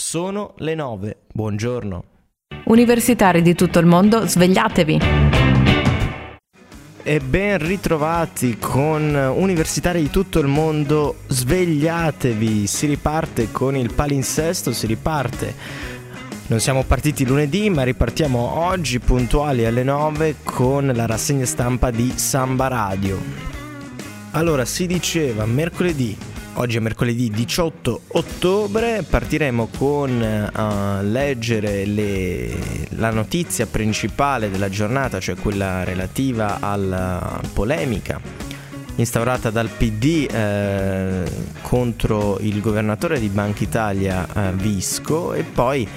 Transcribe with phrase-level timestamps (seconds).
[0.00, 1.16] Sono le 9.
[1.30, 2.04] Buongiorno.
[2.64, 4.98] Universitari di tutto il mondo, svegliatevi!
[7.02, 12.66] E ben ritrovati con universitari di tutto il mondo, svegliatevi!
[12.66, 15.54] Si riparte con il palinsesto, si riparte.
[16.46, 22.10] Non siamo partiti lunedì, ma ripartiamo oggi puntuali alle 9 con la rassegna stampa di
[22.16, 23.20] Samba Radio.
[24.30, 26.16] Allora, si diceva mercoledì
[26.54, 35.20] Oggi è mercoledì 18 ottobre, partiremo con uh, leggere le, la notizia principale della giornata,
[35.20, 38.20] cioè quella relativa alla polemica
[38.96, 41.22] instaurata dal PD eh,
[41.62, 45.88] contro il governatore di Banca Italia eh, Visco e poi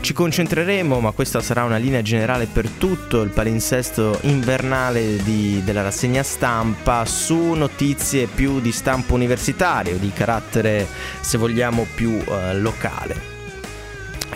[0.00, 5.82] ci concentreremo, ma questa sarà una linea generale per tutto il palinsesto invernale di, della
[5.82, 10.86] rassegna stampa, su notizie più di stampo universitario, di carattere,
[11.20, 13.36] se vogliamo, più eh, locale.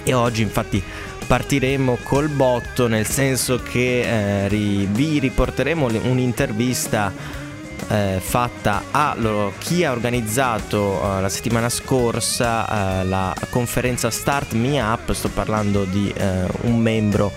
[0.02, 0.82] E oggi infatti
[1.26, 7.40] partiremo col botto, nel senso che eh, vi riporteremo un'intervista
[7.88, 14.52] eh, fatta a loro, chi ha organizzato eh, la settimana scorsa eh, la conferenza Start
[14.52, 17.32] Me Up, sto parlando di eh, un membro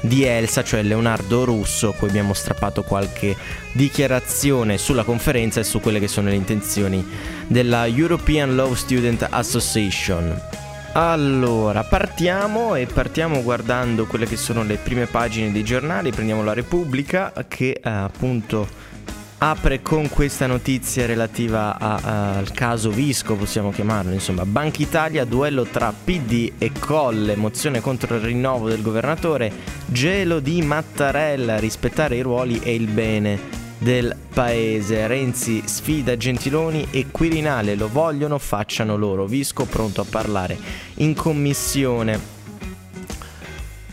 [0.00, 3.36] di Elsa, cioè Leonardo Russo, cui abbiamo strappato qualche
[3.72, 7.04] dichiarazione sulla conferenza e su quelle che sono le intenzioni
[7.46, 10.40] della European Law Student Association.
[10.92, 16.54] Allora, partiamo e partiamo guardando quelle che sono le prime pagine dei giornali, prendiamo la
[16.54, 18.77] Repubblica che eh, appunto
[19.38, 25.24] apre con questa notizia relativa a, a, al caso Visco, possiamo chiamarlo, insomma, Banca Italia,
[25.24, 29.52] duello tra PD e Colle, mozione contro il rinnovo del governatore,
[29.86, 35.06] gelo di Mattarella, rispettare i ruoli e il bene del paese.
[35.06, 39.26] Renzi sfida Gentiloni e Quirinale, lo vogliono, facciano loro.
[39.26, 40.58] Visco pronto a parlare
[40.96, 42.37] in commissione.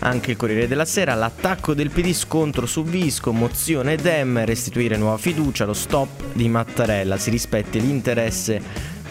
[0.05, 5.17] Anche il Corriere della Sera, l'attacco del PD scontro su Visco, mozione Dem, restituire nuova
[5.17, 8.61] fiducia, lo stop di Mattarella, si rispetti l'interesse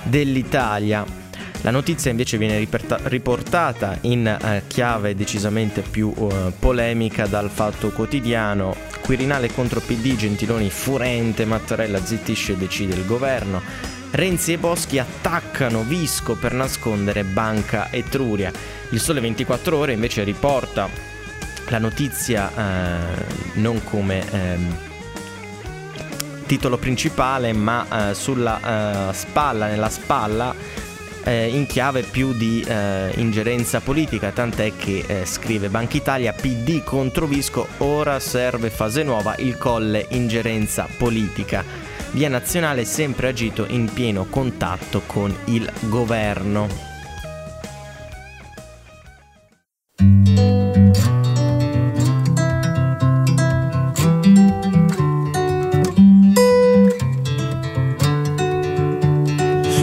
[0.05, 1.05] dell'Italia.
[1.63, 2.65] La notizia invece viene
[3.07, 8.77] riportata in eh, chiave decisamente più eh, polemica dal fatto quotidiano.
[9.01, 14.04] Quirinale contro PD, Gentiloni furente, Mattarella zittisce e decide il governo.
[14.15, 18.53] Renzi e Boschi attaccano Visco per nascondere Banca Etruria.
[18.91, 20.89] Il Sole 24 Ore invece riporta
[21.67, 24.57] la notizia eh, non come eh,
[26.47, 30.55] titolo principale, ma eh, sulla eh, spalla, nella spalla
[31.25, 37.27] eh, in chiave più di eh, ingerenza politica, tant'è che scrive Banca Italia PD contro
[37.27, 41.94] Visco, ora serve fase nuova, il colle ingerenza politica.
[42.15, 46.69] Via Nazionale sempre agito in pieno contatto con il governo.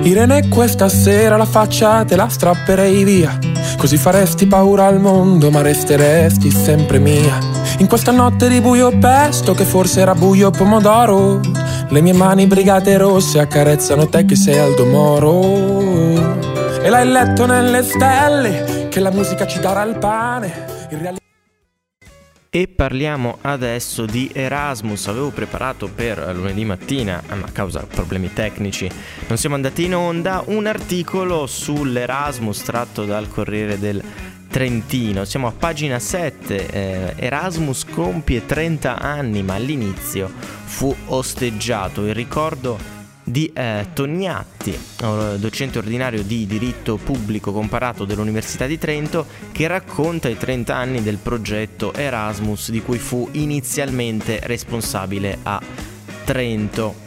[0.04, 3.38] Irene questa sera la faccia te la strapperei via
[3.78, 7.38] Così faresti paura al mondo ma resteresti sempre mia
[7.78, 11.51] In questa notte di buio pesto che forse era buio pomodoro
[11.92, 15.42] Le mie mani brigate rosse accarezzano te che sei Aldo Moro
[16.82, 21.20] E l'hai letto nelle stelle che la musica ci darà il pane In realtà
[22.54, 25.08] e parliamo adesso di Erasmus.
[25.08, 28.92] Avevo preparato per lunedì mattina, ma a causa problemi tecnici
[29.30, 34.04] non siamo andati in onda, un articolo sull'Erasmus tratto dal Corriere del
[34.52, 35.24] Trentino.
[35.24, 36.68] Siamo a pagina 7.
[36.68, 42.06] Eh, Erasmus compie 30 anni, ma all'inizio fu osteggiato.
[42.06, 42.78] Il ricordo
[43.24, 44.78] di eh, Tognatti,
[45.38, 51.18] docente ordinario di diritto pubblico comparato dell'Università di Trento, che racconta i 30 anni del
[51.18, 55.62] progetto Erasmus di cui fu inizialmente responsabile a
[56.26, 57.01] Trento.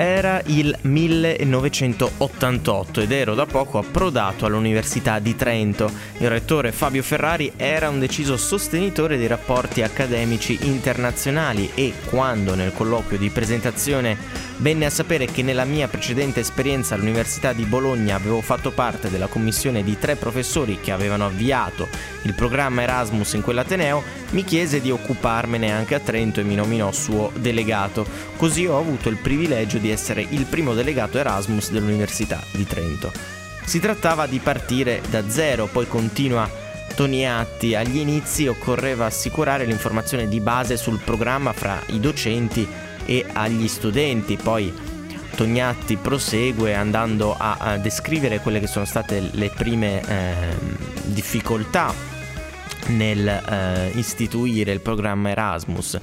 [0.00, 5.90] Era il 1988 ed ero da poco approdato all'Università di Trento.
[6.18, 12.72] Il rettore Fabio Ferrari era un deciso sostenitore dei rapporti accademici internazionali e quando nel
[12.72, 14.16] colloquio di presentazione
[14.58, 19.26] venne a sapere che nella mia precedente esperienza all'Università di Bologna avevo fatto parte della
[19.26, 21.88] commissione di tre professori che avevano avviato
[22.22, 26.92] il programma Erasmus in quell'Ateneo, mi chiese di occuparmene anche a Trento e mi nominò
[26.92, 28.06] suo delegato.
[28.36, 33.12] Così ho avuto il privilegio di essere il primo delegato Erasmus dell'Università di Trento.
[33.64, 36.50] Si trattava di partire da zero, poi continua
[36.94, 37.74] Toniatti.
[37.74, 42.66] Agli inizi occorreva assicurare l'informazione di base sul programma fra i docenti
[43.04, 44.72] e agli studenti, poi
[45.38, 50.34] Tognatti prosegue andando a, a, descrivere quelle che sono state le prime eh,
[51.04, 51.94] difficoltà
[52.88, 55.98] nel eh, istituire il programma Erasmus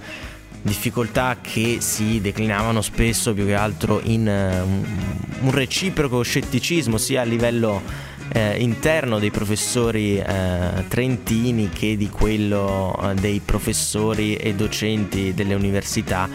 [0.65, 7.23] difficoltà che si declinavano spesso più che altro in uh, un reciproco scetticismo sia a
[7.23, 7.83] livello
[8.29, 15.53] eh, interno dei professori eh, trentini che di quello eh, dei professori e docenti delle
[15.53, 16.27] università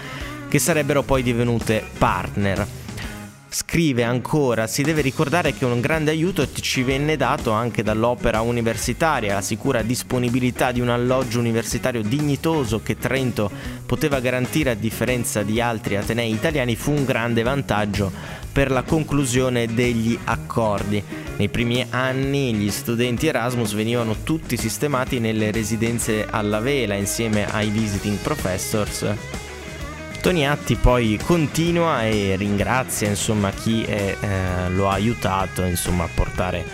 [0.48, 2.64] che sarebbero poi divenute partner
[3.52, 9.34] scrive ancora, si deve ricordare che un grande aiuto ci venne dato anche dall'opera universitaria,
[9.34, 13.50] la sicura disponibilità di un alloggio universitario dignitoso che Trento
[13.84, 18.12] poteva garantire a differenza di altri atenei italiani fu un grande vantaggio
[18.52, 21.02] per la conclusione degli accordi.
[21.36, 27.68] Nei primi anni gli studenti Erasmus venivano tutti sistemati nelle residenze alla vela insieme ai
[27.68, 29.48] visiting professors
[30.20, 36.64] Toniatti poi continua e ringrazia insomma, chi è, eh, lo ha aiutato insomma, a portare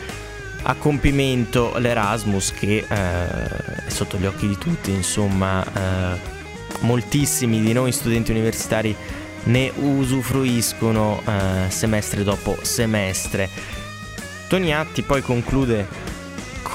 [0.68, 6.18] a compimento l'Erasmus che eh, è sotto gli occhi di tutti, insomma eh,
[6.80, 8.94] moltissimi di noi studenti universitari
[9.44, 13.48] ne usufruiscono eh, semestre dopo semestre.
[14.48, 15.86] Toniatti poi conclude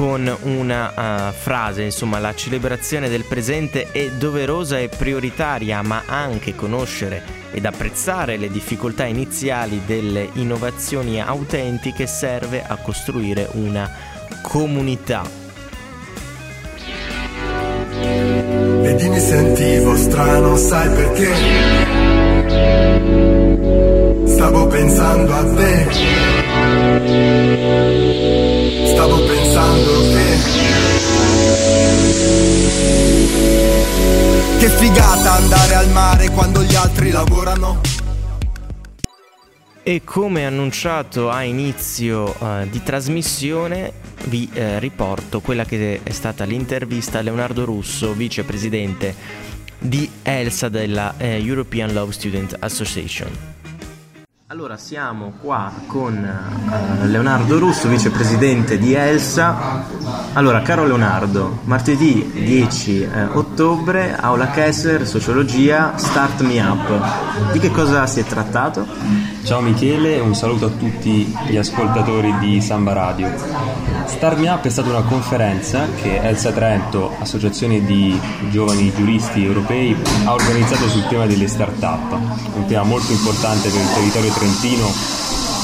[0.01, 6.55] con una uh, frase, insomma, la celebrazione del presente è doverosa e prioritaria, ma anche
[6.55, 7.21] conoscere
[7.51, 13.87] ed apprezzare le difficoltà iniziali delle innovazioni autentiche serve a costruire una
[14.41, 15.21] comunità.
[18.81, 21.29] Vedi mi sentivo strano, sai perché?
[24.25, 26.41] Stavo pensando a te
[28.91, 30.59] stavo pensando che
[34.59, 37.81] Che figata andare al mare quando gli altri lavorano
[39.83, 43.91] e come annunciato a inizio uh, di trasmissione
[44.25, 49.15] vi uh, riporto quella che è stata l'intervista a Leonardo Russo, vicepresidente
[49.79, 53.60] di ELSA della uh, European Love Student Association.
[54.51, 59.85] Allora siamo qua con uh, Leonardo Russo, vicepresidente di Elsa.
[60.33, 67.53] Allora, caro Leonardo, martedì 10 eh, ottobre, Aula Kessler, Sociologia, Start Me Up.
[67.53, 69.30] Di che cosa si è trattato?
[69.43, 73.33] Ciao Michele, un saluto a tutti gli ascoltatori di Samba Radio.
[74.05, 78.17] Start Me Up è stata una conferenza che Elsa Trento, associazione di
[78.49, 79.95] giovani giuristi europei,
[80.25, 82.17] ha organizzato sul tema delle start-up,
[82.55, 84.85] un tema molto importante per il territorio Trentino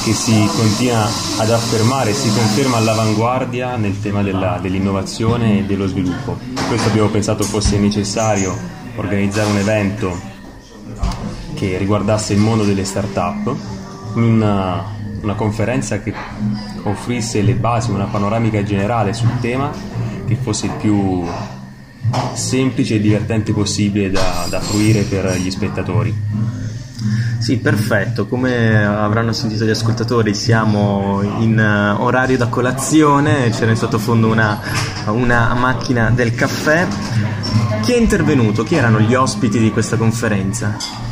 [0.04, 1.08] che si continua
[1.38, 6.36] ad affermare si conferma all'avanguardia nel tema della, dell'innovazione e dello sviluppo.
[6.54, 8.56] Per questo abbiamo pensato fosse necessario
[8.96, 10.36] organizzare un evento
[11.58, 13.52] che riguardasse il mondo delle start-up,
[14.14, 14.84] una,
[15.22, 16.14] una conferenza che
[16.84, 19.72] offrisse le basi, una panoramica generale sul tema
[20.24, 21.24] che fosse il più
[22.34, 26.14] semplice e divertente possibile da, da fruire per gli spettatori.
[27.38, 28.28] Sì, perfetto.
[28.28, 34.60] Come avranno sentito gli ascoltatori, siamo in uh, orario da colazione, c'era in sottofondo una,
[35.06, 36.86] una macchina del caffè.
[37.82, 38.62] Chi è intervenuto?
[38.62, 41.07] Chi erano gli ospiti di questa conferenza?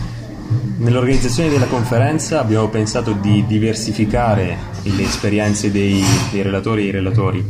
[0.78, 7.44] Nell'organizzazione della conferenza abbiamo pensato di diversificare le esperienze dei, dei relatori e i relatori.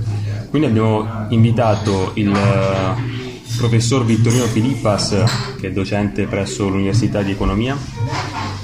[0.48, 7.76] Quindi abbiamo invitato il uh, professor Vittorino Filippas, che è docente presso l'Università di Economia,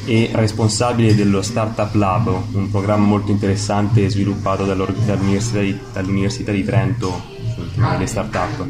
[0.05, 7.21] e responsabile dello Startup Lab, un programma molto interessante sviluppato dall'Università di, dall'Università di Trento
[7.75, 8.67] sulle startup.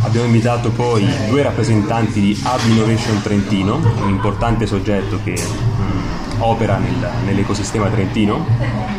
[0.00, 6.78] Abbiamo invitato poi due rappresentanti di Hub Innovation Trentino, un importante soggetto che mh, opera
[6.78, 8.46] nel, nell'ecosistema trentino,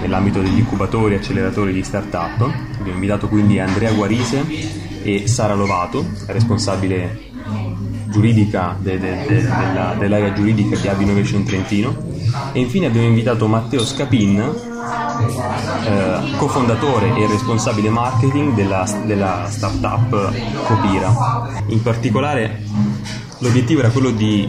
[0.01, 2.41] nell'ambito degli incubatori e acceleratori di startup.
[2.41, 4.46] Abbiamo invitato quindi Andrea Guarise
[5.01, 7.27] e Sara Lovato, responsabile
[8.10, 11.96] giuridica de, de, de, della, dell'area giuridica di Hub Innovation Trentino
[12.51, 14.69] e infine abbiamo invitato Matteo Scapin
[15.86, 20.31] eh, cofondatore e responsabile marketing della, della startup
[20.65, 21.62] Copira.
[21.67, 22.62] In particolare
[23.39, 24.48] l'obiettivo era quello di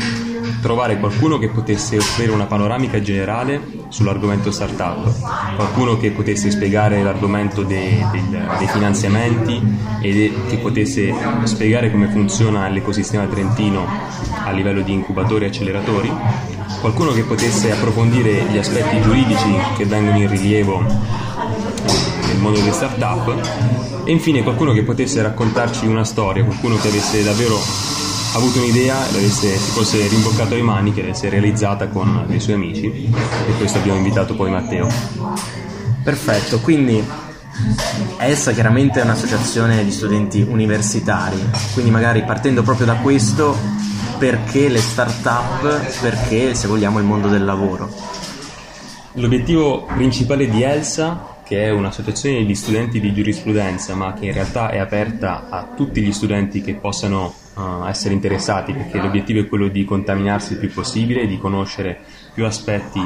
[0.60, 7.62] trovare qualcuno che potesse offrire una panoramica generale sull'argomento startup, qualcuno che potesse spiegare l'argomento
[7.62, 8.22] dei, dei,
[8.58, 9.60] dei finanziamenti
[10.00, 11.12] e che potesse
[11.44, 13.86] spiegare come funziona l'ecosistema trentino
[14.44, 16.12] a livello di incubatori e acceleratori,
[16.80, 24.04] qualcuno che potesse approfondire gli aspetti giuridici che vengono in rilievo nel mondo delle start-up?
[24.04, 27.58] E infine qualcuno che potesse raccontarci una storia, qualcuno che avesse davvero
[28.32, 32.86] avuto un'idea si fosse rimboccato le maniche e l'avesse realizzata con dei suoi amici.
[32.86, 34.88] E questo abbiamo invitato poi Matteo.
[36.02, 37.04] Perfetto, quindi
[38.16, 41.38] essa chiaramente è un'associazione di studenti universitari,
[41.74, 43.54] quindi magari partendo proprio da questo,
[44.20, 47.90] perché le start-up, perché se vogliamo il mondo del lavoro?
[49.14, 54.68] L'obiettivo principale di Elsa, che è un'associazione di studenti di giurisprudenza, ma che in realtà
[54.68, 59.68] è aperta a tutti gli studenti che possano uh, essere interessati, perché l'obiettivo è quello
[59.68, 62.00] di contaminarsi il più possibile, di conoscere
[62.34, 63.00] più aspetti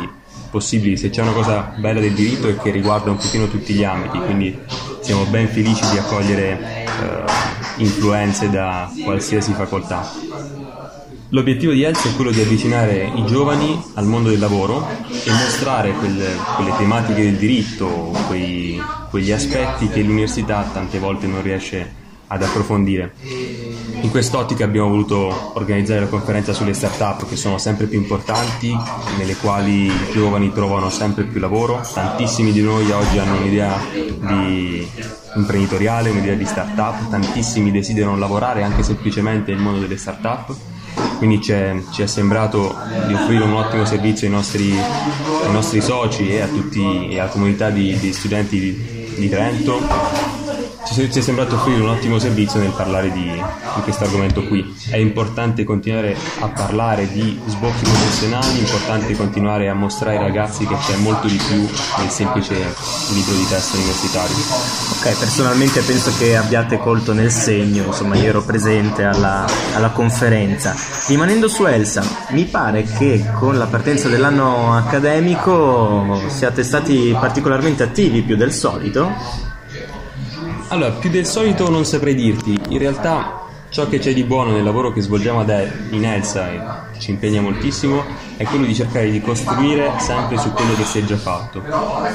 [0.50, 0.96] possibili.
[0.96, 4.18] Se c'è una cosa bella del diritto è che riguarda un pochino tutti gli ambiti,
[4.18, 4.58] quindi
[5.00, 10.82] siamo ben felici di accogliere uh, influenze da qualsiasi facoltà.
[11.30, 15.92] L'obiettivo di Elsa è quello di avvicinare i giovani al mondo del lavoro e mostrare
[15.92, 22.42] quelle, quelle tematiche del diritto, quei, quegli aspetti che l'università tante volte non riesce ad
[22.42, 23.14] approfondire.
[24.00, 28.76] In quest'ottica abbiamo voluto organizzare la conferenza sulle start-up che sono sempre più importanti,
[29.16, 31.80] nelle quali i giovani trovano sempre più lavoro.
[31.92, 34.86] Tantissimi di noi oggi hanno un'idea di
[35.34, 40.54] imprenditoriale, un'idea di start-up, tantissimi desiderano lavorare anche semplicemente nel mondo delle start-up
[41.18, 46.48] quindi ci è sembrato di offrire un ottimo servizio ai nostri, ai nostri soci e
[46.48, 50.43] tutti e alla comunità di, di studenti di, di Trento
[50.86, 54.74] ci, è sembrato offrire un ottimo servizio nel parlare di, di questo argomento qui.
[54.90, 60.66] È importante continuare a parlare di sbocchi professionali, è importante continuare a mostrare ai ragazzi
[60.66, 61.66] che c'è molto di più
[61.98, 64.36] nel semplice libro di testo universitario.
[64.36, 70.74] Ok, personalmente penso che abbiate colto nel segno, insomma io ero presente alla, alla conferenza.
[71.06, 78.22] Rimanendo su Elsa, mi pare che con la partenza dell'anno accademico siate stati particolarmente attivi
[78.22, 79.52] più del solito
[80.68, 84.62] allora, più del solito non saprei dirti, in realtà ciò che c'è di buono nel
[84.62, 85.42] lavoro che svolgiamo
[85.90, 86.60] in Elsa e
[86.98, 88.04] ci impegna moltissimo
[88.36, 91.60] è quello di cercare di costruire sempre su quello che si è già fatto,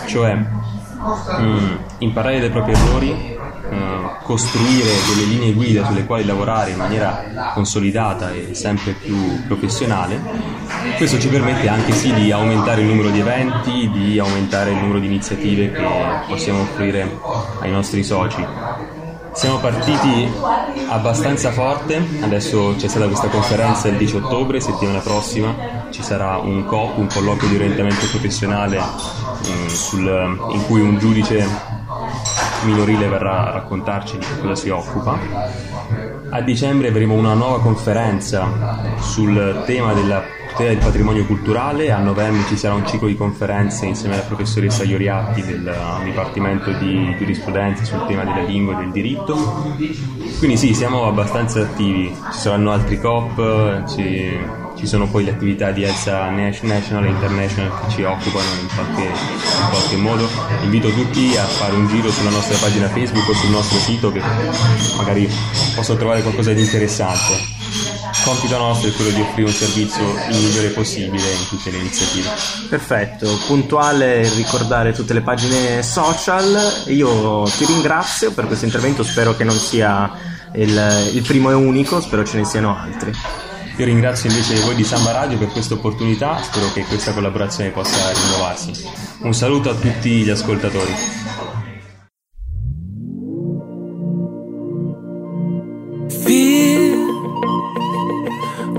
[0.08, 3.38] cioè mh, mm, imparare dai propri errori,
[3.70, 10.22] uh, costruire delle linee guida sulle quali lavorare in maniera consolidata e sempre più professionale.
[10.98, 15.00] Questo ci permette anche sì di aumentare il numero di eventi, di aumentare il numero
[15.00, 15.84] di iniziative che
[16.28, 17.10] possiamo offrire
[17.62, 18.46] ai nostri soci.
[19.32, 20.32] Siamo partiti
[20.90, 26.66] abbastanza forte, adesso c'è stata questa conferenza il 10 ottobre, settimana prossima ci sarà un
[26.66, 31.69] COP, un colloquio di orientamento professionale mm, in cui un giudice
[32.64, 35.18] minorile verrà a raccontarci di cosa si occupa.
[36.30, 42.46] A dicembre avremo una nuova conferenza sul tema della tutela del patrimonio culturale, a novembre
[42.48, 45.74] ci sarà un ciclo di conferenze insieme alla professoressa Ioriatti del
[46.04, 49.36] Dipartimento di Giurisprudenza sul tema della lingua e del diritto.
[50.38, 54.38] Quindi sì, siamo abbastanza attivi, ci saranno altri COP, ci,
[54.80, 59.02] ci sono poi le attività di ELSA National e International che ci occupano in qualche,
[59.02, 60.30] in qualche, modo.
[60.62, 64.22] Invito tutti a fare un giro sulla nostra pagina Facebook o sul nostro sito che
[64.96, 65.30] magari
[65.76, 67.58] possono trovare qualcosa di interessante.
[68.24, 72.30] Compito nostro è quello di offrire un servizio il migliore possibile in tutte le iniziative.
[72.70, 76.86] Perfetto, puntuale ricordare tutte le pagine social.
[76.88, 80.10] Io ti ringrazio per questo intervento, spero che non sia
[80.54, 83.49] il, il primo e unico, spero ce ne siano altri.
[83.80, 88.12] Io ringrazio invece voi di Samba Radio per questa opportunità, spero che questa collaborazione possa
[88.12, 88.74] rinnovarsi.
[89.22, 90.94] Un saluto a tutti gli ascoltatori.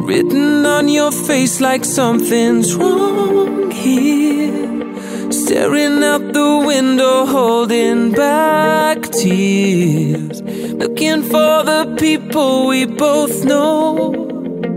[0.04, 4.84] Written on your face like something's wrong here.
[5.30, 10.42] Staring out the window, holding back tears.
[10.42, 14.29] Looking for the people we both know.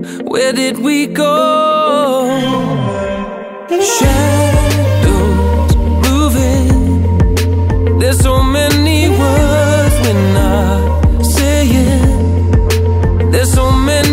[0.04, 2.28] Where did we go?
[3.98, 5.76] Shadows
[6.08, 6.70] moving.
[8.00, 12.52] There's so many words we're not saying.
[13.32, 14.13] There's so many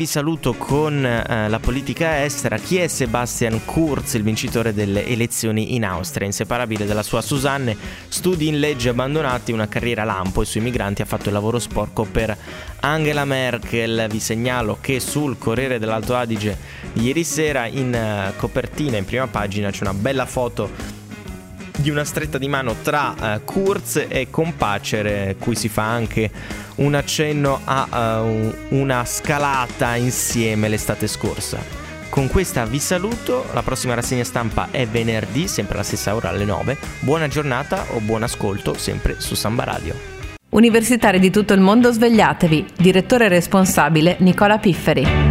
[0.00, 2.56] Vi saluto con eh, la politica estera.
[2.56, 6.24] Chi è Sebastian Kurz, il vincitore delle elezioni in Austria?
[6.24, 7.76] Inseparabile dalla sua Susanne,
[8.08, 12.06] studi in legge abbandonati, una carriera lampo e sui migranti ha fatto il lavoro sporco
[12.10, 12.34] per
[12.80, 14.06] Angela Merkel.
[14.08, 16.56] Vi segnalo che sul Corriere dell'Alto Adige
[16.94, 20.99] ieri sera in uh, copertina, in prima pagina, c'è una bella foto
[21.80, 26.30] di una stretta di mano tra uh, Kurz e Compacere, cui si fa anche
[26.76, 31.58] un accenno a uh, una scalata insieme l'estate scorsa.
[32.08, 36.44] Con questa vi saluto, la prossima rassegna stampa è venerdì, sempre alla stessa ora alle
[36.44, 36.76] 9.
[37.00, 39.94] Buona giornata o buon ascolto sempre su Samba Radio.
[40.50, 42.66] Universitari di tutto il mondo svegliatevi.
[42.76, 45.29] Direttore responsabile Nicola Pifferi.